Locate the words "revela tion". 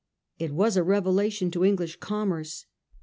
0.81-1.51